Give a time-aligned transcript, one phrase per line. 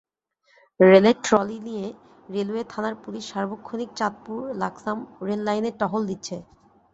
[0.79, 1.85] রেলের ট্রলি নিয়ে
[2.29, 6.35] রেলওয়ে থানার পুলিশ সার্বক্ষণিক চাঁদপুর-লাকসাম রেললাইনে টহল দিচ্ছে।